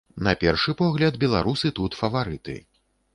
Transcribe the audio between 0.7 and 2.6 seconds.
погляд, беларусы тут фаварыты.